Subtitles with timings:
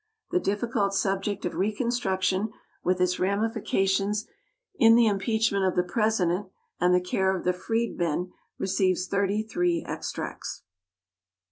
[0.31, 2.49] The difficult subject of reconstruction,
[2.83, 4.25] with its ramifications
[4.79, 6.47] in the impeachment of the President
[6.79, 10.63] and the care of the freedmen, receives thirty three extracts.